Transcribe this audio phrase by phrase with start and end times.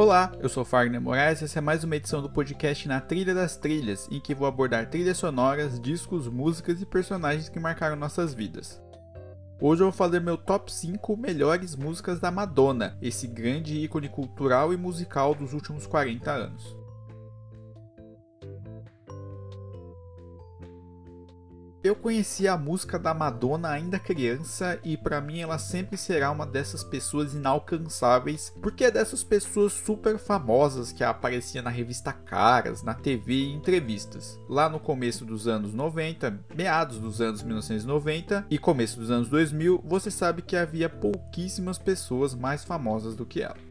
[0.00, 3.34] Olá, eu sou Fagner Moraes e essa é mais uma edição do podcast Na Trilha
[3.34, 8.32] das Trilhas, em que vou abordar trilhas sonoras, discos, músicas e personagens que marcaram nossas
[8.32, 8.80] vidas.
[9.60, 14.72] Hoje eu vou fazer meu top 5 melhores músicas da Madonna, esse grande ícone cultural
[14.72, 16.79] e musical dos últimos 40 anos.
[21.82, 26.44] Eu conheci a música da Madonna ainda criança e para mim ela sempre será uma
[26.44, 32.92] dessas pessoas inalcançáveis, porque é dessas pessoas super famosas que aparecia na revista Caras, na
[32.92, 34.38] TV e entrevistas.
[34.46, 39.82] Lá no começo dos anos 90, meados dos anos 1990 e começo dos anos 2000,
[39.82, 43.69] você sabe que havia pouquíssimas pessoas mais famosas do que ela.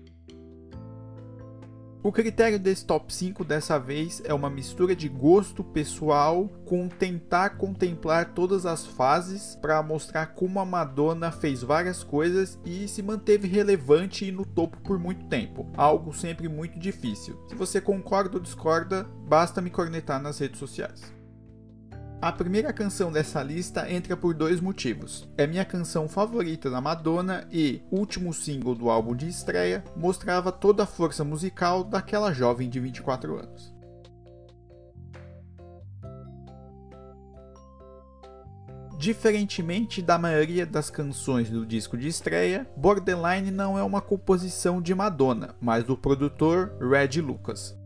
[2.02, 7.58] O critério desse top 5 dessa vez é uma mistura de gosto pessoal com tentar
[7.58, 13.50] contemplar todas as fases para mostrar como a Madonna fez várias coisas e se manteve
[13.50, 17.38] relevante e no topo por muito tempo, algo sempre muito difícil.
[17.50, 21.19] Se você concorda ou discorda, basta me cornetar nas redes sociais.
[22.22, 25.26] A primeira canção dessa lista entra por dois motivos.
[25.38, 30.84] É minha canção favorita da Madonna e, último single do álbum de estreia, mostrava toda
[30.84, 33.74] a força musical daquela jovem de 24 anos.
[38.98, 44.94] Diferentemente da maioria das canções do disco de estreia, Borderline não é uma composição de
[44.94, 47.79] Madonna, mas do produtor Red Lucas.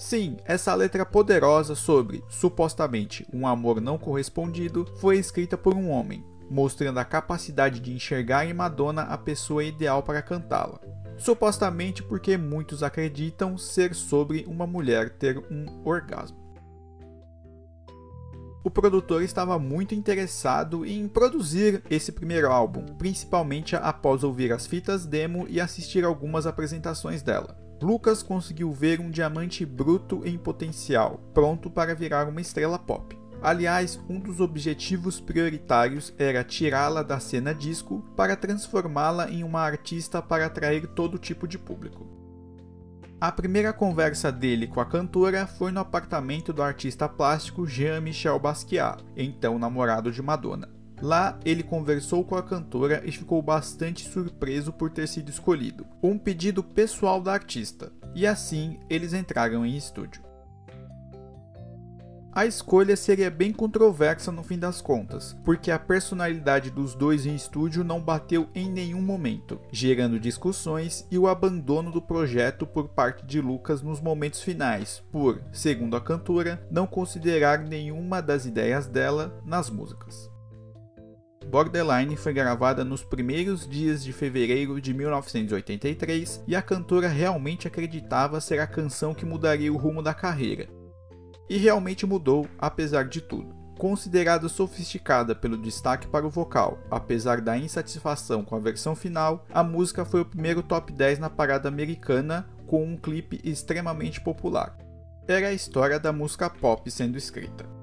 [0.00, 6.24] Sim, essa letra poderosa sobre, supostamente, um amor não correspondido foi escrita por um homem,
[6.50, 10.80] mostrando a capacidade de enxergar em Madonna a pessoa ideal para cantá-la.
[11.18, 16.38] Supostamente porque muitos acreditam ser sobre uma mulher ter um orgasmo.
[18.64, 25.04] O produtor estava muito interessado em produzir esse primeiro álbum, principalmente após ouvir as fitas
[25.04, 27.69] demo e assistir algumas apresentações dela.
[27.82, 33.18] Lucas conseguiu ver um diamante bruto em potencial, pronto para virar uma estrela pop.
[33.42, 40.20] Aliás, um dos objetivos prioritários era tirá-la da cena disco para transformá-la em uma artista
[40.20, 42.06] para atrair todo tipo de público.
[43.18, 49.02] A primeira conversa dele com a cantora foi no apartamento do artista plástico Jean-Michel Basquiat,
[49.16, 50.79] então namorado de Madonna.
[51.02, 56.18] Lá, ele conversou com a cantora e ficou bastante surpreso por ter sido escolhido, um
[56.18, 60.30] pedido pessoal da artista, e assim eles entraram em estúdio.
[62.32, 67.34] A escolha seria bem controversa no fim das contas, porque a personalidade dos dois em
[67.34, 73.26] estúdio não bateu em nenhum momento, gerando discussões e o abandono do projeto por parte
[73.26, 79.42] de Lucas nos momentos finais, por, segundo a cantora, não considerar nenhuma das ideias dela
[79.44, 80.29] nas músicas.
[81.50, 88.40] Borderline foi gravada nos primeiros dias de fevereiro de 1983 e a cantora realmente acreditava
[88.40, 90.68] ser a canção que mudaria o rumo da carreira.
[91.48, 93.52] E realmente mudou, apesar de tudo.
[93.76, 99.64] Considerada sofisticada pelo destaque para o vocal, apesar da insatisfação com a versão final, a
[99.64, 104.78] música foi o primeiro top 10 na parada americana com um clipe extremamente popular.
[105.26, 107.79] Era a história da música pop sendo escrita.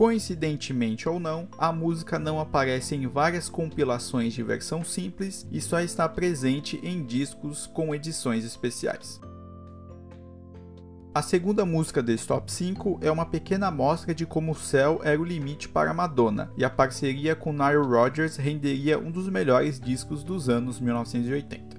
[0.00, 5.78] Coincidentemente ou não, a música não aparece em várias compilações de versão simples e só
[5.78, 9.20] está presente em discos com edições especiais.
[11.14, 15.20] A segunda música desse top 5 é uma pequena amostra de como o céu era
[15.20, 20.24] o limite para Madonna, e a parceria com Nile Rodgers renderia um dos melhores discos
[20.24, 21.69] dos anos 1980.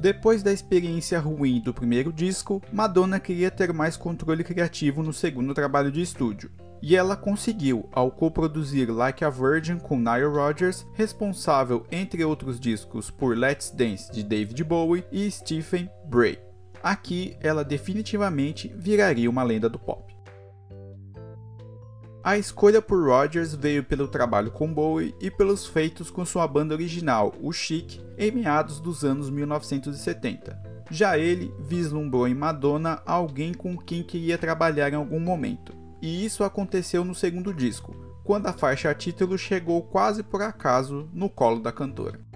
[0.00, 5.52] Depois da experiência ruim do primeiro disco, Madonna queria ter mais controle criativo no segundo
[5.52, 6.50] trabalho de estúdio.
[6.80, 13.10] E ela conseguiu ao coproduzir Like a Virgin com Nile Rodgers, responsável entre outros discos
[13.10, 16.38] por Let's Dance de David Bowie e Stephen Bray.
[16.82, 20.10] Aqui ela definitivamente viraria uma lenda do pop.
[22.22, 26.74] A escolha por Rodgers veio pelo trabalho com Bowie e pelos feitos com sua banda
[26.74, 30.60] original, o Chic, em meados dos anos 1970.
[30.90, 35.74] Já ele vislumbrou em Madonna alguém com quem queria trabalhar em algum momento.
[36.02, 41.30] E isso aconteceu no segundo disco, quando a faixa título chegou quase por acaso no
[41.30, 42.29] colo da cantora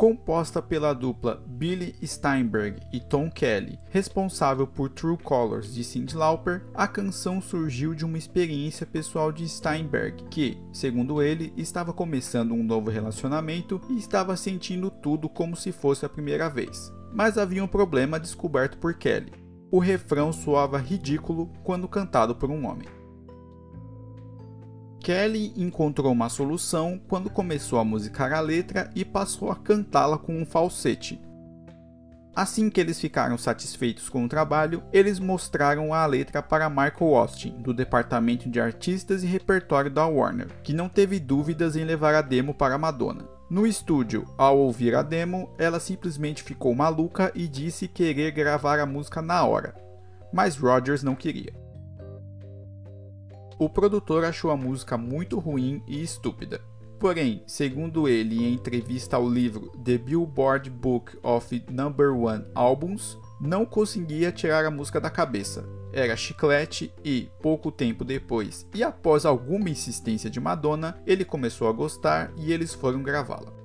[0.00, 6.64] composta pela dupla Billy Steinberg e Tom Kelly, responsável por True Colors de Cyndi Lauper,
[6.72, 12.64] a canção surgiu de uma experiência pessoal de Steinberg, que, segundo ele, estava começando um
[12.64, 16.90] novo relacionamento e estava sentindo tudo como se fosse a primeira vez.
[17.12, 19.34] Mas havia um problema descoberto por Kelly.
[19.70, 22.88] O refrão soava ridículo quando cantado por um homem.
[25.00, 30.36] Kelly encontrou uma solução quando começou a musicar a letra e passou a cantá-la com
[30.36, 31.20] um falsete.
[32.36, 37.56] Assim que eles ficaram satisfeitos com o trabalho, eles mostraram a letra para Michael Austin,
[37.60, 42.22] do departamento de artistas e repertório da Warner, que não teve dúvidas em levar a
[42.22, 43.26] demo para Madonna.
[43.50, 48.86] No estúdio, ao ouvir a demo, ela simplesmente ficou maluca e disse querer gravar a
[48.86, 49.74] música na hora,
[50.32, 51.59] mas Rogers não queria.
[53.60, 56.62] O produtor achou a música muito ruim e estúpida.
[56.98, 63.66] Porém, segundo ele em entrevista ao livro The Billboard Book of Number One Albums, não
[63.66, 65.68] conseguia tirar a música da cabeça.
[65.92, 71.72] Era chiclete e, pouco tempo depois, e após alguma insistência de Madonna, ele começou a
[71.72, 73.59] gostar e eles foram gravá-la.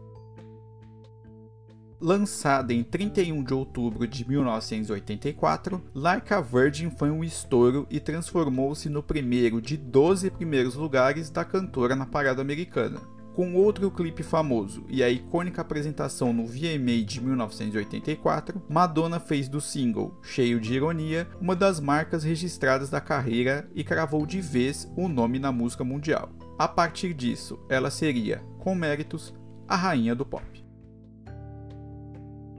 [1.99, 8.89] Lançada em 31 de outubro de 1984, Like a Virgin foi um estouro e transformou-se
[8.89, 12.99] no primeiro de 12 primeiros lugares da cantora na parada americana.
[13.33, 19.59] Com outro clipe famoso e a icônica apresentação no VMA de 1984, Madonna fez do
[19.59, 25.07] single, cheio de ironia, uma das marcas registradas da carreira e cravou de vez o
[25.07, 26.29] nome na música mundial.
[26.57, 29.33] A partir disso, ela seria, com méritos,
[29.67, 30.54] a rainha do pop.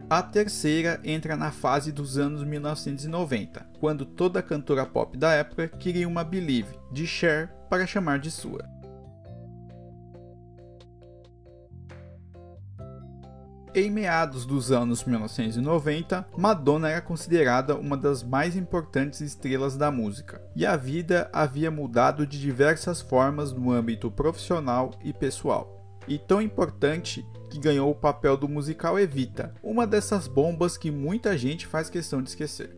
[0.09, 6.07] A terceira entra na fase dos anos 1990, quando toda cantora pop da época queria
[6.07, 8.65] uma Believe de Cher para chamar de sua.
[13.75, 20.41] Em meados dos anos 1990, Madonna era considerada uma das mais importantes estrelas da música,
[20.55, 25.99] e a vida havia mudado de diversas formas no âmbito profissional e pessoal.
[26.07, 27.27] E tão importante
[27.57, 32.21] que ganhou o papel do musical Evita, uma dessas bombas que muita gente faz questão
[32.21, 32.77] de esquecer.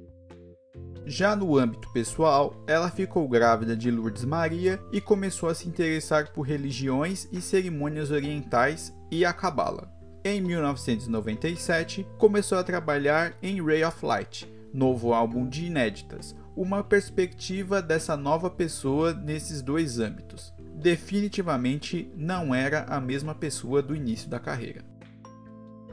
[1.05, 6.33] Já no âmbito pessoal, ela ficou grávida de Lourdes Maria e começou a se interessar
[6.33, 9.91] por religiões e cerimônias orientais e a Cabala.
[10.25, 17.81] Em 1997, começou a trabalhar em Ray of Light, novo álbum de inéditas, uma perspectiva
[17.83, 24.39] dessa nova pessoa nesses dois âmbitos definitivamente não era a mesma pessoa do início da
[24.39, 24.85] carreira.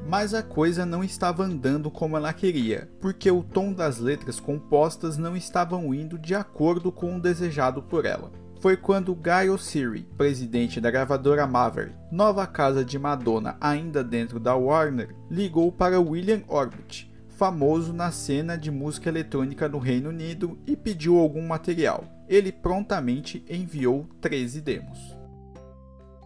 [0.07, 5.17] Mas a coisa não estava andando como ela queria, porque o tom das letras compostas
[5.17, 8.31] não estavam indo de acordo com o desejado por ela.
[8.61, 14.55] Foi quando Guy O'Siri, presidente da gravadora Maverick, nova casa de Madonna ainda dentro da
[14.55, 20.75] Warner, ligou para William Orbit, famoso na cena de música eletrônica no Reino Unido, e
[20.75, 25.15] pediu algum material ele prontamente enviou 13 demos.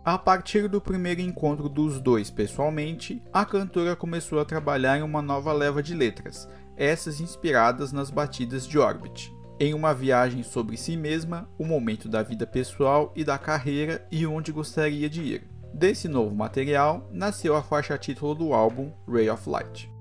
[0.04, 5.22] A partir do primeiro encontro dos dois pessoalmente, a cantora começou a trabalhar em uma
[5.22, 10.96] nova leva de letras, essas inspiradas nas batidas de Orbit, em uma viagem sobre si
[10.96, 15.48] mesma, o momento da vida pessoal e da carreira e onde gostaria de ir.
[15.74, 19.99] Desse novo material nasceu a faixa título do álbum Ray of Light.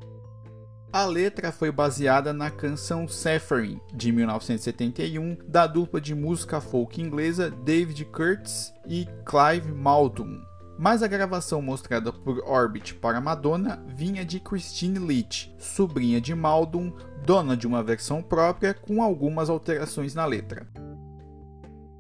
[0.91, 7.51] A letra foi baseada na canção Suffering, de 1971, da dupla de música folk inglesa
[7.51, 10.41] David Curtis e Clive Maldon.
[10.79, 16.91] Mas a gravação mostrada por Orbit para Madonna vinha de Christine Leach, sobrinha de Maldon,
[17.23, 20.67] dona de uma versão própria com algumas alterações na letra.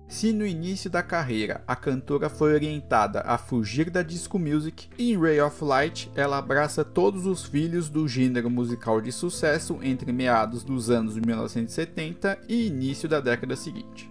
[0.08, 5.20] Se no início da carreira a cantora foi orientada a fugir da disco music, em
[5.20, 10.64] Ray of Light ela abraça todos os filhos do gênero musical de sucesso entre meados
[10.64, 14.10] dos anos 1970 e início da década seguinte.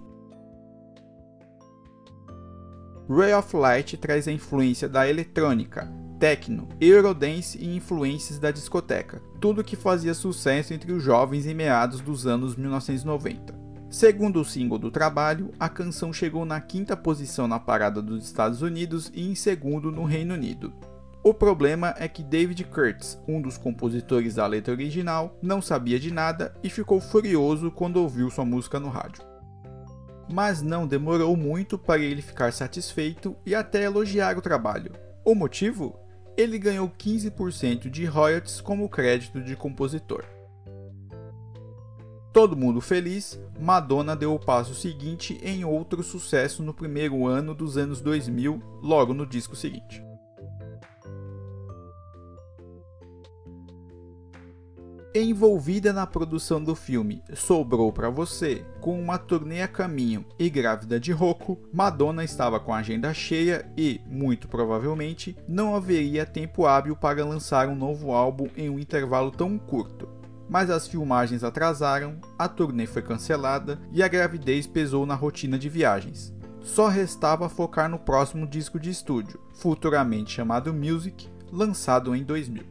[3.10, 9.63] Ray of Light traz a influência da eletrônica, techno, eurodance e influências da discoteca, tudo
[9.63, 13.57] que fazia sucesso entre os jovens em meados dos anos 1990.
[13.89, 18.62] Segundo o single do trabalho, a canção chegou na quinta posição na parada dos Estados
[18.62, 20.74] Unidos e em segundo no Reino Unido.
[21.24, 26.12] O problema é que David Kurtz, um dos compositores da letra original, não sabia de
[26.12, 29.24] nada e ficou furioso quando ouviu sua música no rádio.
[30.32, 34.91] Mas não demorou muito para ele ficar satisfeito e até elogiar o trabalho.
[35.24, 35.98] O motivo?
[36.36, 40.24] Ele ganhou 15% de royalties como crédito de compositor.
[42.38, 47.77] Todo mundo feliz, Madonna deu o passo seguinte em outro sucesso no primeiro ano dos
[47.77, 50.06] anos 2000, logo no disco seguinte.
[55.15, 61.00] Envolvida na produção do filme Sobrou para Você, com uma turnê a caminho e grávida
[61.00, 66.96] de Rocco, Madonna estava com a agenda cheia e, muito provavelmente, não haveria tempo hábil
[66.96, 70.16] para lançar um novo álbum em um intervalo tão curto
[70.50, 75.70] mas as filmagens atrasaram, a turnê foi cancelada e a gravidez pesou na rotina de
[75.70, 76.34] viagens.
[76.62, 82.63] só restava focar no próximo disco de estúdio, futuramente chamado Music, lançado em 2000.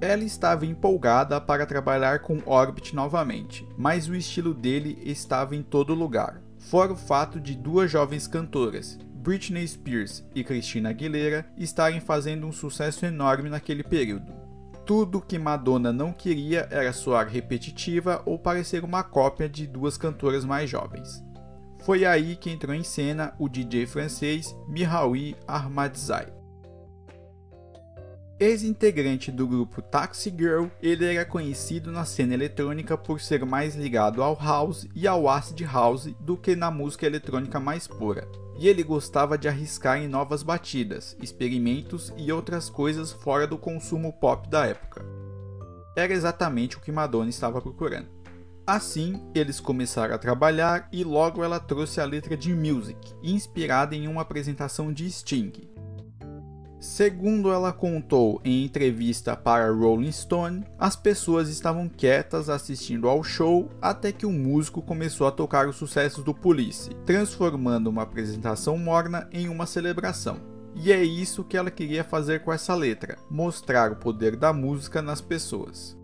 [0.00, 5.94] Ela estava empolgada para trabalhar com Orbit novamente, mas o estilo dele estava em todo
[5.94, 12.46] lugar, fora o fato de duas jovens cantoras, Britney Spears e Christina Aguilera, estarem fazendo
[12.46, 14.43] um sucesso enorme naquele período.
[14.86, 20.44] Tudo que Madonna não queria era soar repetitiva ou parecer uma cópia de duas cantoras
[20.44, 21.24] mais jovens.
[21.84, 26.30] Foi aí que entrou em cena o DJ francês Mihaly Ahmadzai.
[28.38, 34.22] Ex-integrante do grupo Taxi Girl, ele era conhecido na cena eletrônica por ser mais ligado
[34.22, 38.82] ao house e ao acid house do que na música eletrônica mais pura e ele
[38.82, 44.66] gostava de arriscar em novas batidas, experimentos e outras coisas fora do consumo pop da
[44.66, 45.04] época.
[45.96, 48.08] Era exatamente o que Madonna estava procurando.
[48.66, 54.08] Assim, eles começaram a trabalhar e logo ela trouxe a letra de Music, inspirada em
[54.08, 55.52] uma apresentação de Sting,
[56.84, 63.70] Segundo ela contou em entrevista para Rolling Stone, as pessoas estavam quietas assistindo ao show
[63.80, 69.26] até que o músico começou a tocar os sucessos do Police, transformando uma apresentação morna
[69.32, 70.36] em uma celebração.
[70.74, 75.00] E é isso que ela queria fazer com essa letra: mostrar o poder da música
[75.00, 75.96] nas pessoas.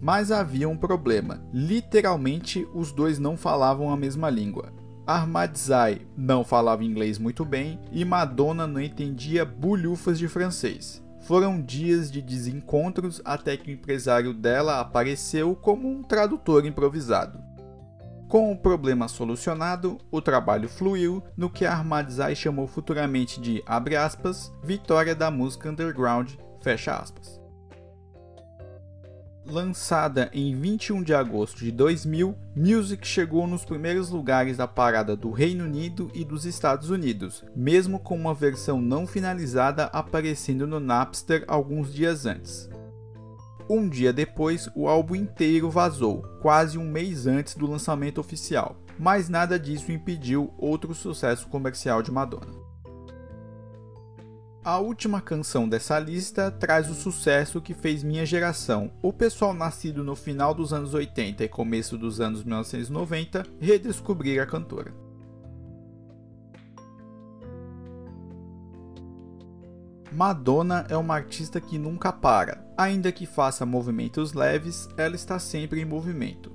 [0.00, 4.72] Mas havia um problema: literalmente os dois não falavam a mesma língua.
[5.06, 11.02] Ahmadzai não falava inglês muito bem e Madonna não entendia bulhufas de francês.
[11.20, 17.40] Foram dias de desencontros até que o empresário dela apareceu como um tradutor improvisado.
[18.28, 25.14] Com o problema solucionado, o trabalho fluiu no que Ahmadzai chamou futuramente de, aspas, vitória
[25.14, 26.32] da música underground.
[29.44, 35.32] Lançada em 21 de agosto de 2000, Music chegou nos primeiros lugares da parada do
[35.32, 41.44] Reino Unido e dos Estados Unidos, mesmo com uma versão não finalizada aparecendo no Napster
[41.48, 42.70] alguns dias antes.
[43.68, 49.28] Um dia depois, o álbum inteiro vazou, quase um mês antes do lançamento oficial, mas
[49.28, 52.71] nada disso impediu outro sucesso comercial de Madonna.
[54.64, 60.04] A última canção dessa lista traz o sucesso que fez minha geração, o pessoal nascido
[60.04, 64.94] no final dos anos 80 e começo dos anos 1990, redescobrir a cantora.
[70.12, 72.64] Madonna é uma artista que nunca para.
[72.76, 76.52] Ainda que faça movimentos leves, ela está sempre em movimento.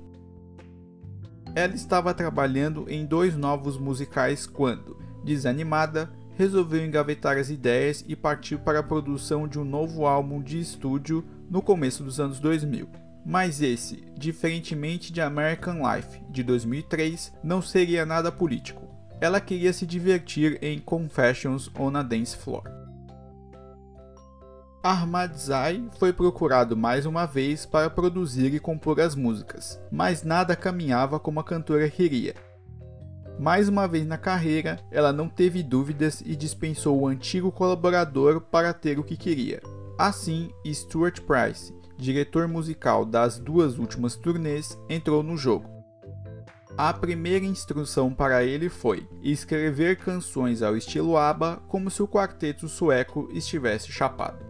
[1.54, 8.60] Ela estava trabalhando em dois novos musicais quando, desanimada, resolveu engavetar as ideias e partiu
[8.60, 12.88] para a produção de um novo álbum de estúdio no começo dos anos 2000.
[13.26, 18.86] Mas esse, diferentemente de American Life de 2003, não seria nada político.
[19.20, 22.62] Ela queria se divertir em Confessions on a Dance Floor.
[24.80, 31.18] Ahmadzai foi procurado mais uma vez para produzir e compor as músicas, mas nada caminhava
[31.18, 32.36] como a cantora queria,
[33.38, 38.72] mais uma vez na carreira, ela não teve dúvidas e dispensou o antigo colaborador para
[38.72, 39.60] ter o que queria.
[39.96, 45.68] Assim, Stuart Price, diretor musical das duas últimas turnês, entrou no jogo.
[46.76, 52.68] A primeira instrução para ele foi escrever canções ao estilo ABBA como se o quarteto
[52.68, 54.46] sueco estivesse chapado.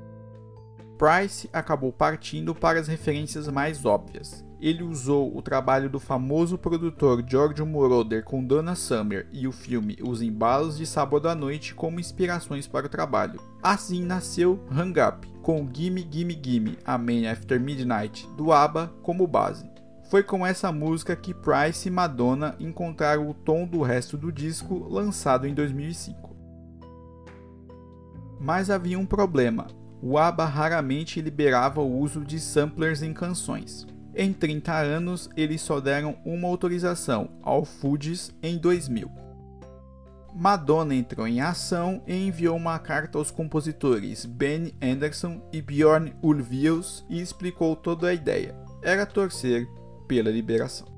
[0.99, 7.25] Price acabou partindo para as referências mais óbvias, ele usou o trabalho do famoso produtor
[7.27, 12.01] Giorgio Moroder com Donna Summer e o filme Os Embalos de Sábado à Noite como
[12.01, 13.41] inspirações para o trabalho.
[13.63, 19.27] Assim nasceu Hang Up, com Gimme Gimme Gimme, A Man After Midnight, do ABBA, como
[19.27, 19.69] base.
[20.11, 24.89] Foi com essa música que Price e Madonna encontraram o tom do resto do disco,
[24.89, 26.35] lançado em 2005.
[28.41, 29.67] Mas havia um problema.
[30.01, 33.87] O ABBA raramente liberava o uso de samplers em canções.
[34.21, 39.09] Em 30 anos, eles só deram uma autorização, ao Foods, em 2000.
[40.35, 47.07] Madonna entrou em ação e enviou uma carta aos compositores Ben Anderson e Bjorn Ulvaeus
[47.09, 48.57] e explicou toda a ideia.
[48.83, 49.69] Era torcer
[50.09, 50.89] pela liberação.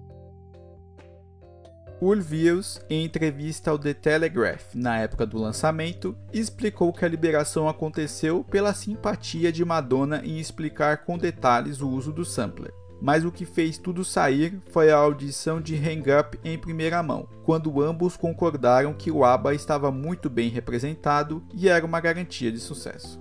[2.00, 8.42] Ulvaeus, em entrevista ao The Telegraph na época do lançamento, explicou que a liberação aconteceu
[8.44, 13.44] pela simpatia de Madonna em explicar com detalhes o uso do sampler mas o que
[13.44, 18.92] fez tudo sair foi a audição de Hang Up em primeira mão, quando ambos concordaram
[18.92, 23.20] que o ABBA estava muito bem representado e era uma garantia de sucesso.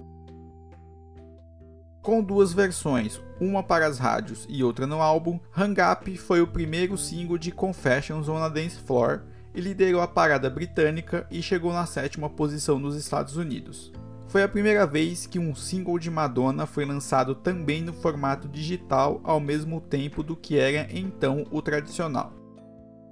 [2.01, 6.47] Com duas versões, uma para as rádios e outra no álbum, Hang Up foi o
[6.47, 11.73] primeiro single de Confessions on a Dance Floor e liderou a parada britânica e chegou
[11.73, 13.91] na sétima posição nos Estados Unidos.
[14.29, 19.19] Foi a primeira vez que um single de Madonna foi lançado também no formato digital
[19.23, 22.31] ao mesmo tempo do que era então o tradicional.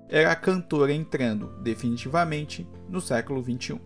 [0.07, 3.81] Era a cantora entrando, definitivamente, no século XXI.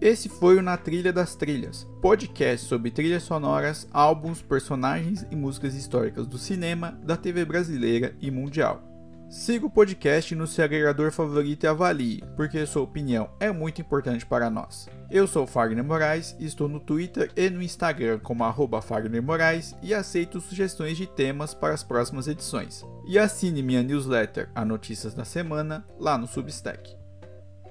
[0.00, 5.74] Esse foi o Na Trilha das Trilhas, podcast sobre trilhas sonoras, álbuns, personagens e músicas
[5.74, 8.91] históricas do cinema, da TV brasileira e mundial.
[9.32, 14.26] Siga o podcast no seu agregador favorito e avalie, porque sua opinião é muito importante
[14.26, 14.90] para nós.
[15.10, 19.94] Eu sou Fagner Moraes, estou no Twitter e no Instagram como arroba Fagner Moraes e
[19.94, 22.84] aceito sugestões de temas para as próximas edições.
[23.08, 26.94] E assine minha newsletter, a Notícias da Semana, lá no Substack.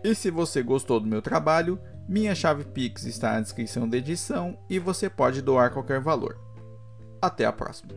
[0.03, 4.57] E se você gostou do meu trabalho, minha chave Pix está na descrição da edição
[4.67, 6.39] e você pode doar qualquer valor.
[7.21, 7.93] Até a próxima!